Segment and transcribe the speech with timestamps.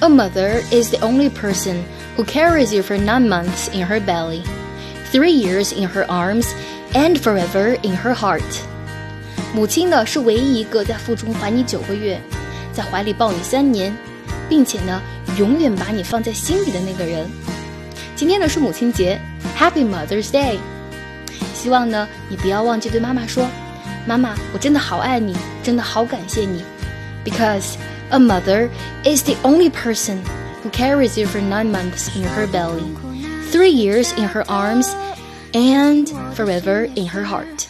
[0.00, 1.84] A mother is the only person
[2.16, 4.44] who carries you for nine months in her belly,
[5.10, 6.46] three years in her arms,
[6.94, 8.62] and forever in her heart.
[9.52, 12.20] 母亲呢是唯一一个在腹中怀你九个月，
[12.72, 13.92] 在怀里抱你三年，
[14.48, 15.02] 并且呢
[15.36, 17.28] 永远把你放在心里的那个人。
[18.14, 19.18] 今天呢是母亲节
[19.58, 20.58] ，Happy Mother's Day！
[21.54, 23.44] 希望呢你不要忘记对妈妈说，
[24.06, 26.62] 妈妈，我真的好爱你，真的好感谢你
[27.24, 27.78] ，because
[28.10, 28.70] a mother
[29.04, 30.24] is the only person
[30.62, 32.94] who carries you for nine months in her belly,
[33.50, 34.94] three years in her arms,
[35.54, 37.68] and forever in her heart.